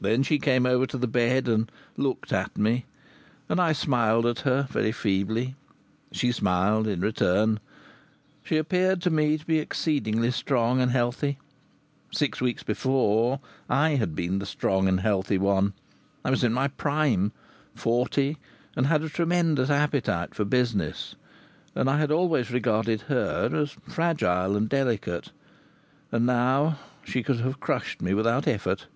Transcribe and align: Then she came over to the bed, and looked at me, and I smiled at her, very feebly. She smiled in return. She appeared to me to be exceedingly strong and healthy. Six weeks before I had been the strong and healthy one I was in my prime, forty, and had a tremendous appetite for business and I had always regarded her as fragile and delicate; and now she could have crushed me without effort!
Then 0.00 0.24
she 0.24 0.40
came 0.40 0.66
over 0.66 0.86
to 0.86 0.98
the 0.98 1.06
bed, 1.06 1.46
and 1.46 1.70
looked 1.96 2.32
at 2.32 2.58
me, 2.58 2.84
and 3.48 3.60
I 3.60 3.70
smiled 3.72 4.26
at 4.26 4.40
her, 4.40 4.66
very 4.68 4.90
feebly. 4.90 5.54
She 6.10 6.32
smiled 6.32 6.88
in 6.88 7.00
return. 7.00 7.60
She 8.42 8.56
appeared 8.56 9.00
to 9.02 9.10
me 9.10 9.38
to 9.38 9.46
be 9.46 9.60
exceedingly 9.60 10.32
strong 10.32 10.80
and 10.80 10.90
healthy. 10.90 11.38
Six 12.10 12.40
weeks 12.40 12.64
before 12.64 13.38
I 13.68 13.90
had 13.90 14.16
been 14.16 14.40
the 14.40 14.46
strong 14.46 14.88
and 14.88 14.98
healthy 14.98 15.38
one 15.38 15.74
I 16.24 16.30
was 16.30 16.42
in 16.42 16.52
my 16.52 16.66
prime, 16.66 17.30
forty, 17.72 18.38
and 18.74 18.88
had 18.88 19.02
a 19.04 19.08
tremendous 19.08 19.70
appetite 19.70 20.34
for 20.34 20.44
business 20.44 21.14
and 21.76 21.88
I 21.88 21.98
had 21.98 22.10
always 22.10 22.50
regarded 22.50 23.02
her 23.02 23.48
as 23.54 23.76
fragile 23.88 24.56
and 24.56 24.68
delicate; 24.68 25.30
and 26.10 26.26
now 26.26 26.80
she 27.04 27.22
could 27.22 27.38
have 27.38 27.60
crushed 27.60 28.02
me 28.02 28.12
without 28.12 28.48
effort! 28.48 28.88